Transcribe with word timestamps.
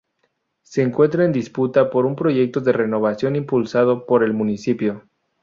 Se 0.63 0.81
encuentra 0.81 1.25
en 1.25 1.31
disputa 1.31 1.91
por 1.91 2.07
un 2.07 2.15
proyecto 2.15 2.59
de 2.59 2.71
renovación 2.71 3.35
impulsado 3.35 4.07
por 4.07 4.23
el 4.23 4.33
municipio. 4.33 5.07